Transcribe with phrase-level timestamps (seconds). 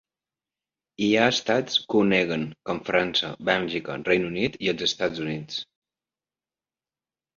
[1.07, 5.61] Hi ha estats que ho neguen, com França, Bèlgica, Regne Unit i els Estats Units.